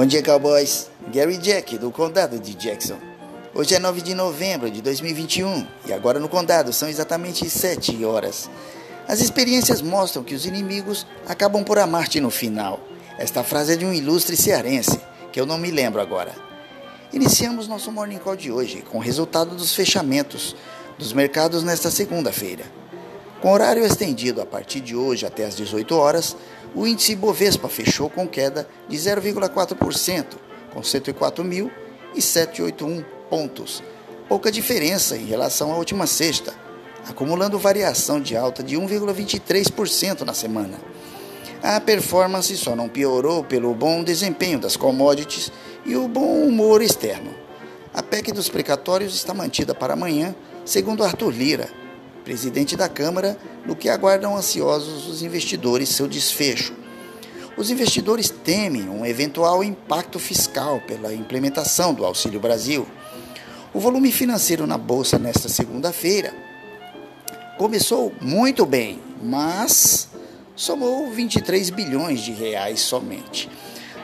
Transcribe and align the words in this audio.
Bom 0.00 0.06
dia, 0.06 0.22
cowboys. 0.22 0.88
Gary 1.12 1.36
Jack, 1.36 1.76
do 1.76 1.90
condado 1.90 2.38
de 2.38 2.54
Jackson. 2.54 2.96
Hoje 3.54 3.74
é 3.74 3.78
9 3.78 4.00
de 4.00 4.14
novembro 4.14 4.70
de 4.70 4.80
2021 4.80 5.66
e 5.84 5.92
agora 5.92 6.18
no 6.18 6.26
condado 6.26 6.72
são 6.72 6.88
exatamente 6.88 7.50
7 7.50 8.02
horas. 8.02 8.48
As 9.06 9.20
experiências 9.20 9.82
mostram 9.82 10.24
que 10.24 10.34
os 10.34 10.46
inimigos 10.46 11.06
acabam 11.28 11.62
por 11.62 11.78
amar-te 11.78 12.18
no 12.18 12.30
final. 12.30 12.80
Esta 13.18 13.44
frase 13.44 13.74
é 13.74 13.76
de 13.76 13.84
um 13.84 13.92
ilustre 13.92 14.38
cearense, 14.38 14.98
que 15.30 15.38
eu 15.38 15.44
não 15.44 15.58
me 15.58 15.70
lembro 15.70 16.00
agora. 16.00 16.34
Iniciamos 17.12 17.68
nosso 17.68 17.92
Morning 17.92 18.16
Call 18.16 18.36
de 18.36 18.50
hoje 18.50 18.80
com 18.80 18.96
o 18.96 19.02
resultado 19.02 19.54
dos 19.54 19.74
fechamentos 19.74 20.56
dos 20.96 21.12
mercados 21.12 21.62
nesta 21.62 21.90
segunda-feira. 21.90 22.64
Com 23.42 23.52
horário 23.52 23.84
estendido 23.84 24.40
a 24.40 24.46
partir 24.46 24.80
de 24.80 24.96
hoje 24.96 25.26
até 25.26 25.44
às 25.44 25.56
18 25.56 25.94
horas, 25.94 26.36
o 26.74 26.86
índice 26.86 27.14
Bovespa 27.16 27.68
fechou 27.68 28.08
com 28.08 28.28
queda 28.28 28.68
de 28.88 28.96
0,4%, 28.96 30.24
com 30.72 30.80
104.781 30.80 33.04
pontos. 33.28 33.82
Pouca 34.28 34.52
diferença 34.52 35.16
em 35.16 35.24
relação 35.24 35.72
à 35.72 35.76
última 35.76 36.06
sexta, 36.06 36.54
acumulando 37.08 37.58
variação 37.58 38.20
de 38.20 38.36
alta 38.36 38.62
de 38.62 38.76
1,23% 38.76 40.20
na 40.20 40.32
semana. 40.32 40.78
A 41.62 41.78
performance 41.80 42.56
só 42.56 42.74
não 42.74 42.88
piorou 42.88 43.44
pelo 43.44 43.74
bom 43.74 44.02
desempenho 44.02 44.58
das 44.58 44.76
commodities 44.76 45.52
e 45.84 45.94
o 45.96 46.08
bom 46.08 46.44
humor 46.44 46.80
externo. 46.80 47.34
A 47.92 48.02
PEC 48.02 48.32
dos 48.32 48.48
precatórios 48.48 49.14
está 49.14 49.34
mantida 49.34 49.74
para 49.74 49.92
amanhã, 49.94 50.34
segundo 50.64 51.04
Arthur 51.04 51.32
Lira, 51.32 51.68
presidente 52.30 52.76
da 52.76 52.88
Câmara, 52.88 53.36
no 53.66 53.74
que 53.74 53.88
aguardam 53.88 54.36
ansiosos 54.36 55.08
os 55.08 55.20
investidores 55.20 55.88
seu 55.88 56.06
desfecho. 56.06 56.72
Os 57.56 57.72
investidores 57.72 58.30
temem 58.30 58.88
um 58.88 59.04
eventual 59.04 59.64
impacto 59.64 60.16
fiscal 60.20 60.80
pela 60.86 61.12
implementação 61.12 61.92
do 61.92 62.06
Auxílio 62.06 62.38
Brasil. 62.38 62.86
O 63.74 63.80
volume 63.80 64.12
financeiro 64.12 64.64
na 64.64 64.78
bolsa 64.78 65.18
nesta 65.18 65.48
segunda-feira 65.48 66.32
começou 67.58 68.12
muito 68.20 68.64
bem, 68.64 69.00
mas 69.20 70.06
somou 70.54 71.10
23 71.10 71.68
bilhões 71.70 72.20
de 72.20 72.30
reais 72.30 72.78
somente. 72.78 73.50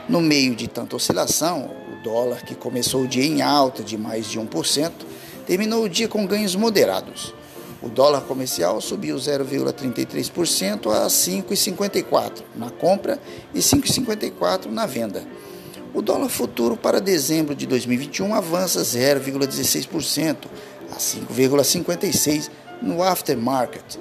No 0.09 0.19
meio 0.19 0.53
de 0.53 0.67
tanta 0.67 0.97
oscilação, 0.97 1.71
o 1.93 2.03
dólar, 2.03 2.43
que 2.43 2.55
começou 2.55 3.03
o 3.03 3.07
dia 3.07 3.23
em 3.23 3.41
alta 3.41 3.81
de 3.81 3.97
mais 3.97 4.29
de 4.29 4.37
1%, 4.37 4.91
terminou 5.45 5.85
o 5.85 5.89
dia 5.89 6.09
com 6.09 6.27
ganhos 6.27 6.57
moderados. 6.57 7.36
O 7.81 7.89
dólar 7.89 8.21
comercial 8.21 8.81
subiu 8.81 9.15
0,33% 9.17 10.91
a 10.91 11.07
5,54 11.07 12.43
na 12.55 12.71
compra 12.71 13.19
e 13.53 13.59
5,54 13.59 14.65
na 14.65 14.85
venda. 14.85 15.23
O 15.93 16.01
dólar 16.01 16.29
futuro 16.29 16.75
para 16.75 16.99
dezembro 16.99 17.55
de 17.55 17.67
2021 17.67 18.33
avança 18.33 18.81
0,16% 18.81 20.47
a 20.91 20.95
5,56 20.95 22.49
no 22.81 23.03
aftermarket. 23.03 23.99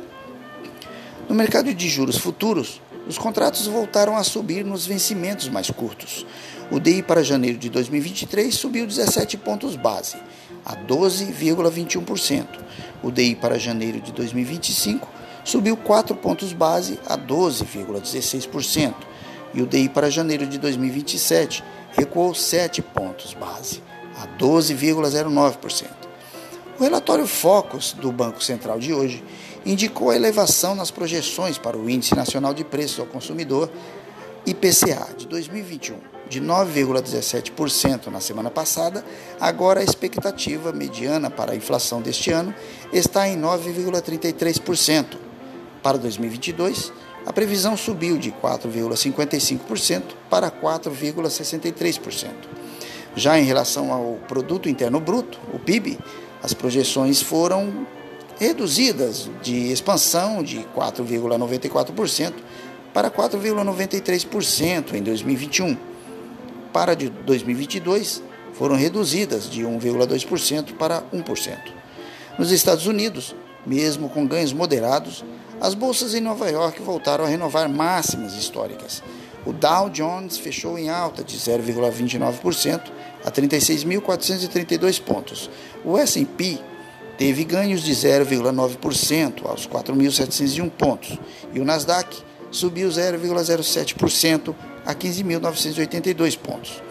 No 1.29 1.35
mercado 1.35 1.73
de 1.75 1.89
juros 1.89 2.17
futuros, 2.17 2.81
os 3.07 3.19
contratos 3.19 3.67
voltaram 3.67 4.17
a 4.17 4.25
subir 4.25 4.65
nos 4.65 4.87
vencimentos 4.87 5.49
mais 5.49 5.71
curtos. 5.71 6.27
O 6.71 6.81
DI 6.81 7.03
para 7.03 7.23
janeiro 7.23 7.57
de 7.57 7.71
2023 7.71 8.55
subiu 8.55 8.87
17 8.87 9.37
pontos 9.37 9.77
base, 9.77 10.17
a 10.65 10.75
12,21%. 10.75 12.47
O 13.03 13.11
DI 13.13 13.37
para 13.37 13.59
janeiro 13.59 14.01
de 14.01 14.11
2025 14.13 15.09
subiu 15.45 15.77
4 15.77 16.17
pontos 16.17 16.53
base 16.53 16.99
a 17.07 17.17
12,16%. 17.17 18.95
E 19.55 19.63
o 19.63 19.67
DI 19.67 19.89
para 19.89 20.11
janeiro 20.11 20.47
de 20.47 20.59
2027 20.59 21.63
recuou 21.93 22.35
7 22.35 22.83
pontos 22.83 23.33
base 23.35 23.81
a 24.17 24.27
12,09%. 24.37 26.06
O 26.79 26.83
relatório 26.85 27.27
Focus 27.27 27.95
do 27.95 28.13
Banco 28.13 28.45
Central 28.45 28.79
de 28.79 28.93
hoje 28.93 29.25
indicou 29.65 30.11
a 30.11 30.17
elevação 30.17 30.75
nas 30.75 30.91
projeções 30.91 31.57
para 31.57 31.75
o 31.75 31.89
Índice 31.89 32.15
Nacional 32.15 32.53
de 32.53 32.65
Preços 32.65 33.01
ao 33.01 33.07
Consumidor 33.07 33.71
IPCA 34.45 35.09
de 35.17 35.27
2021 35.27 35.97
de 36.29 36.39
9,17% 36.41 38.09
na 38.09 38.21
semana 38.21 38.51
passada, 38.51 39.03
agora 39.41 39.81
a 39.81 39.85
expectativa 39.85 40.71
mediana 40.71 41.31
para 41.31 41.53
a 41.53 41.57
inflação 41.57 42.03
deste 42.03 42.31
ano 42.31 42.55
está 42.93 43.27
em 43.27 43.41
9,33%. 43.41 45.17
Para 45.83 45.97
2022, 45.97 46.93
a 47.25 47.33
previsão 47.33 47.75
subiu 47.77 48.19
de 48.19 48.33
4,55% 48.33 50.03
para 50.29 50.51
4,63%. 50.51 52.31
Já 53.15 53.39
em 53.39 53.45
relação 53.45 53.93
ao 53.93 54.19
produto 54.29 54.69
interno 54.69 55.01
bruto, 55.01 55.39
o 55.55 55.59
PIB, 55.59 55.99
as 56.43 56.53
projeções 56.55 57.23
foram 57.23 57.87
reduzidas 58.39 59.31
de 59.43 59.73
expansão 59.73 60.43
de 60.43 60.59
4,94% 60.77 62.35
para 62.93 63.11
4,93% 63.11 64.95
em 64.95 65.03
2021. 65.03 65.77
Para 66.73 66.95
de 66.95 67.09
2022, 67.09 68.23
foram 68.53 68.77
reduzidas 68.77 69.51
de 69.51 69.63
1,2% 69.63 70.75
para 70.77 71.03
1%. 71.13 71.59
Nos 72.39 72.51
Estados 72.51 72.87
Unidos, 72.87 73.35
mesmo 73.67 74.09
com 74.09 74.27
ganhos 74.27 74.53
moderados, 74.53 75.25
as 75.61 75.75
bolsas 75.75 76.15
em 76.15 76.21
Nova 76.21 76.51
York 76.51 76.83
voltaram 76.83 77.25
a 77.25 77.29
renovar 77.29 77.69
máximas 77.69 78.35
históricas. 78.35 79.03
O 79.47 79.53
Dow 79.53 79.89
Jones 79.89 80.39
fechou 80.39 80.77
em 80.77 80.91
alta 80.91 81.23
de 81.23 81.39
0,29% 81.39 82.81
a 83.25 83.31
36.432 83.31 85.01
pontos. 85.01 85.49
O 85.85 85.97
S&P 85.97 86.59
teve 87.17 87.45
ganhos 87.45 87.83
de 87.83 87.93
0,9% 87.93 89.47
aos 89.47 89.67
4.701 89.69 90.69
pontos 90.71 91.17
e 91.55 91.61
o 91.61 91.65
Nasdaq 91.65 92.25
subiu 92.51 92.89
0,07% 92.89 94.53
a 94.85 94.93
15.982 94.93 96.37
pontos. 96.37 96.83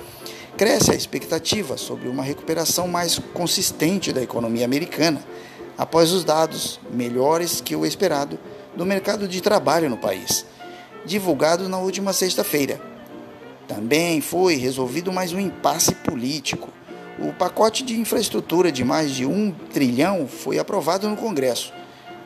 Cresce 0.57 0.91
a 0.91 0.95
expectativa 0.95 1.75
sobre 1.75 2.07
uma 2.07 2.23
recuperação 2.23 2.87
mais 2.87 3.19
consistente 3.33 4.13
da 4.13 4.23
economia 4.23 4.63
americana 4.63 5.21
após 5.77 6.13
os 6.13 6.23
dados 6.23 6.79
melhores 6.89 7.59
que 7.59 7.75
o 7.75 7.85
esperado 7.85 8.39
do 8.75 8.85
mercado 8.85 9.27
de 9.27 9.41
trabalho 9.41 9.89
no 9.89 9.97
país, 9.97 10.45
divulgado 11.05 11.69
na 11.69 11.77
última 11.77 12.13
sexta-feira. 12.13 12.81
Também 13.67 14.21
foi 14.21 14.55
resolvido 14.55 15.11
mais 15.11 15.33
um 15.33 15.39
impasse 15.39 15.93
político. 15.95 16.69
O 17.19 17.33
pacote 17.33 17.83
de 17.83 17.99
infraestrutura 17.99 18.71
de 18.71 18.83
mais 18.83 19.11
de 19.11 19.25
um 19.25 19.51
trilhão 19.51 20.27
foi 20.27 20.59
aprovado 20.59 21.09
no 21.09 21.15
Congresso 21.15 21.71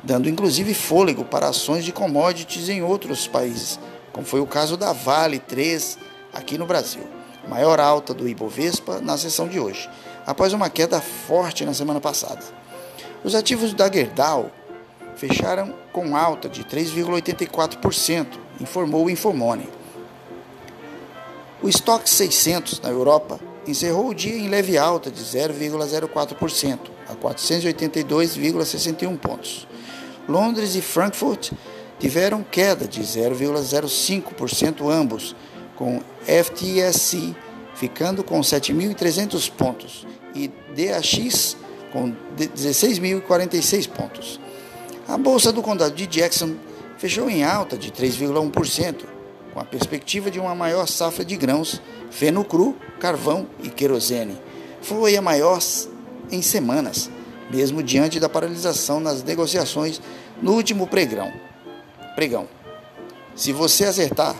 dando 0.04 0.30
inclusive 0.30 0.74
fôlego 0.74 1.26
para 1.26 1.50
ações 1.50 1.84
de 1.84 1.92
commodities 1.92 2.70
em 2.70 2.82
outros 2.82 3.28
países, 3.28 3.80
como 4.12 4.26
foi 4.26 4.40
o 4.40 4.48
caso 4.48 4.78
da 4.78 4.94
Vale 4.94 5.40
3 5.40 5.98
aqui 6.34 6.58
no 6.58 6.66
Brasil. 6.66 7.04
Maior 7.48 7.80
alta 7.80 8.14
do 8.14 8.28
Ibovespa 8.28 9.00
na 9.02 9.18
sessão 9.18 9.48
de 9.48 9.60
hoje, 9.60 9.90
após 10.26 10.54
uma 10.54 10.70
queda 10.70 11.02
forte 11.02 11.66
na 11.66 11.74
semana 11.74 12.00
passada. 12.00 12.44
Os 13.24 13.36
ativos 13.36 13.74
da 13.74 13.92
Gerdau 13.92 14.52
fecharam 15.16 15.74
com 15.92 16.16
alta 16.16 16.48
de 16.48 16.64
3,84%, 16.64 18.28
informou 18.60 19.06
o 19.06 19.10
Infomone. 19.10 19.70
O 21.62 21.70
estoque 21.70 22.10
600 22.10 22.82
na 22.82 22.90
Europa 22.90 23.40
encerrou 23.68 24.10
o 24.10 24.14
dia 24.14 24.36
em 24.36 24.50
leve 24.50 24.78
alta 24.78 25.12
de 25.12 25.22
0,04%, 25.22 26.80
a 27.08 27.16
482,61 27.16 29.18
pontos. 29.18 29.68
Londres 30.28 30.76
e 30.76 30.82
Frankfurt 30.82 31.52
tiveram 32.00 32.44
queda 32.44 32.88
de 32.88 33.02
0,05% 33.02 34.90
ambos, 34.90 35.36
com 35.76 36.02
FTSE 36.24 37.36
ficando 37.80 38.26
com 38.26 38.42
7.300 38.42 39.50
pontos 39.52 40.06
e 40.36 40.52
DAX 40.76 41.56
com 41.94 42.14
16.046 42.38 43.90
pontos. 43.90 44.40
A 45.08 45.18
bolsa 45.18 45.52
do 45.52 45.62
condado 45.62 45.96
de 45.96 46.06
Jackson 46.06 46.56
fechou 47.00 47.28
em 47.28 47.44
alta 47.44 47.76
de 47.76 47.92
3,1%, 47.92 49.06
com 49.52 49.60
a 49.60 49.66
perspectiva 49.66 50.30
de 50.30 50.40
uma 50.40 50.54
maior 50.54 50.88
safra 50.88 51.26
de 51.26 51.36
grãos, 51.36 51.82
feno 52.12 52.46
cru, 52.46 52.78
carvão 53.00 53.48
e 53.64 53.70
querosene. 53.70 54.38
Foi 54.84 55.18
a 55.18 55.22
maior 55.22 55.60
em 56.32 56.44
semanas 56.44 57.10
mesmo 57.50 57.82
diante 57.82 58.20
da 58.20 58.30
paralisação 58.30 59.00
nas 59.00 59.24
negociações 59.24 60.00
no 60.42 60.54
último 60.54 60.86
pregão. 60.86 61.34
Pregão. 62.16 62.48
Se 63.36 63.52
você 63.52 63.86
acertar, 63.86 64.36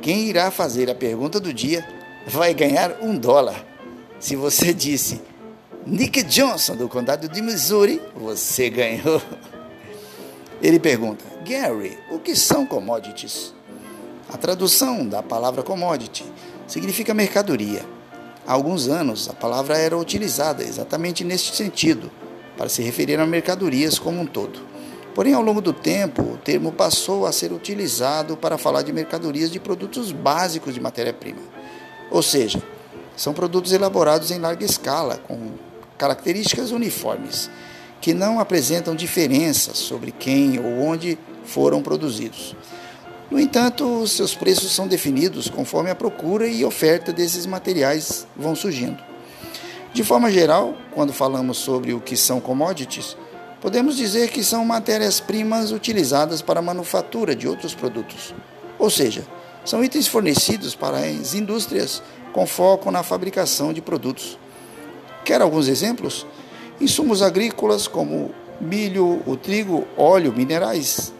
quem 0.00 0.28
irá 0.28 0.50
fazer 0.50 0.90
a 0.90 0.94
pergunta 0.94 1.38
do 1.38 1.52
dia 1.52 1.86
vai 2.26 2.52
ganhar 2.52 2.96
um 3.00 3.16
dólar. 3.16 3.64
Se 4.18 4.34
você 4.34 4.74
disse 4.74 5.20
Nick 5.86 6.22
Johnson, 6.24 6.76
do 6.76 6.88
condado 6.88 7.28
de 7.28 7.40
Missouri, 7.40 8.02
você 8.14 8.68
ganhou. 8.68 9.22
Ele 10.60 10.78
pergunta: 10.78 11.24
Gary, 11.44 11.98
o 12.10 12.18
que 12.18 12.34
são 12.34 12.66
commodities? 12.66 13.54
A 14.28 14.36
tradução 14.36 15.06
da 15.06 15.22
palavra 15.22 15.62
commodity 15.62 16.24
significa 16.66 17.14
mercadoria. 17.14 17.84
Há 18.46 18.52
alguns 18.52 18.88
anos, 18.88 19.28
a 19.28 19.32
palavra 19.32 19.78
era 19.78 19.96
utilizada 19.96 20.62
exatamente 20.62 21.22
neste 21.22 21.54
sentido, 21.54 22.10
para 22.56 22.68
se 22.68 22.82
referir 22.82 23.18
a 23.20 23.26
mercadorias 23.26 23.98
como 23.98 24.20
um 24.20 24.26
todo. 24.26 24.58
Porém, 25.14 25.34
ao 25.34 25.42
longo 25.42 25.60
do 25.60 25.72
tempo, 25.72 26.22
o 26.22 26.36
termo 26.36 26.72
passou 26.72 27.26
a 27.26 27.32
ser 27.32 27.52
utilizado 27.52 28.36
para 28.36 28.58
falar 28.58 28.82
de 28.82 28.92
mercadorias 28.92 29.50
de 29.50 29.58
produtos 29.58 30.12
básicos 30.12 30.74
de 30.74 30.80
matéria-prima. 30.80 31.40
Ou 32.10 32.22
seja, 32.22 32.62
são 33.16 33.32
produtos 33.32 33.72
elaborados 33.72 34.30
em 34.30 34.38
larga 34.38 34.64
escala, 34.64 35.18
com 35.26 35.52
características 35.96 36.70
uniformes, 36.70 37.50
que 38.00 38.14
não 38.14 38.38
apresentam 38.38 38.94
diferenças 38.94 39.78
sobre 39.78 40.12
quem 40.12 40.58
ou 40.58 40.80
onde 40.80 41.18
foram 41.44 41.82
produzidos. 41.82 42.54
No 43.30 43.38
entanto, 43.38 44.06
seus 44.06 44.34
preços 44.34 44.72
são 44.72 44.86
definidos 44.86 45.50
conforme 45.50 45.90
a 45.90 45.94
procura 45.94 46.46
e 46.46 46.64
oferta 46.64 47.12
desses 47.12 47.44
materiais 47.44 48.26
vão 48.36 48.54
surgindo. 48.54 49.02
De 49.92 50.02
forma 50.02 50.30
geral, 50.30 50.74
quando 50.94 51.12
falamos 51.12 51.58
sobre 51.58 51.92
o 51.92 52.00
que 52.00 52.16
são 52.16 52.40
commodities, 52.40 53.16
podemos 53.60 53.96
dizer 53.96 54.30
que 54.30 54.44
são 54.44 54.64
matérias-primas 54.64 55.72
utilizadas 55.72 56.40
para 56.40 56.60
a 56.60 56.62
manufatura 56.62 57.34
de 57.34 57.48
outros 57.48 57.74
produtos, 57.74 58.34
ou 58.78 58.88
seja, 58.88 59.26
são 59.64 59.84
itens 59.84 60.06
fornecidos 60.06 60.74
para 60.74 60.98
as 60.98 61.34
indústrias 61.34 62.02
com 62.32 62.46
foco 62.46 62.90
na 62.90 63.02
fabricação 63.02 63.72
de 63.72 63.82
produtos. 63.82 64.38
Quer 65.24 65.42
alguns 65.42 65.68
exemplos? 65.68 66.26
Insumos 66.80 67.22
agrícolas 67.22 67.88
como 67.88 68.30
milho, 68.60 69.20
o 69.26 69.36
trigo, 69.36 69.84
óleo, 69.96 70.32
minerais, 70.32 71.12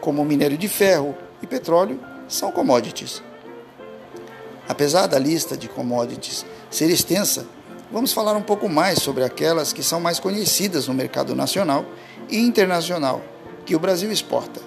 como 0.00 0.24
minério 0.24 0.58
de 0.58 0.68
ferro 0.68 1.16
e 1.40 1.46
petróleo, 1.46 2.00
são 2.26 2.50
commodities. 2.50 3.22
Apesar 4.68 5.06
da 5.06 5.16
lista 5.16 5.56
de 5.56 5.68
commodities 5.68 6.44
ser 6.68 6.90
extensa, 6.90 7.46
vamos 7.92 8.12
falar 8.12 8.34
um 8.34 8.42
pouco 8.42 8.68
mais 8.68 8.98
sobre 8.98 9.22
aquelas 9.22 9.72
que 9.72 9.84
são 9.84 10.00
mais 10.00 10.18
conhecidas 10.18 10.88
no 10.88 10.94
mercado 10.94 11.32
nacional 11.32 11.84
e 12.28 12.36
internacional 12.36 13.22
que 13.64 13.76
o 13.76 13.78
Brasil 13.78 14.10
exporta. 14.10 14.60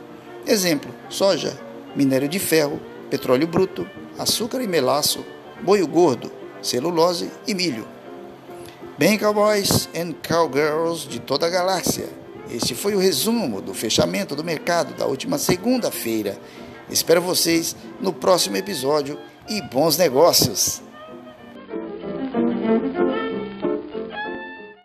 Exemplo: 0.48 0.94
soja, 1.10 1.60
minério 1.94 2.30
de 2.30 2.40
ferro, 2.40 2.80
petróleo 3.10 3.48
bruto, 3.48 3.86
açúcar 4.18 4.62
e 4.62 4.68
melaço, 4.68 5.26
boio 5.62 5.86
gordo, 5.88 6.32
celulose 6.62 7.30
e 7.46 7.54
milho. 7.54 7.86
Bem, 8.98 9.18
cowboys 9.18 9.88
and 9.96 10.14
cowgirls 10.22 11.08
de 11.08 11.20
toda 11.20 11.48
a 11.48 11.50
galáxia, 11.50 12.08
este 12.52 12.76
foi 12.76 12.94
o 12.94 13.00
resumo 13.00 13.62
do 13.62 13.74
fechamento 13.74 14.36
do 14.36 14.44
mercado 14.44 14.94
da 14.94 15.06
última 15.06 15.38
segunda-feira. 15.38 16.38
Espero 16.90 17.22
vocês 17.22 17.76
no 18.02 18.12
próximo 18.12 18.58
episódio 18.58 19.18
e 19.48 19.62
bons 19.62 19.98
negócios! 19.98 20.82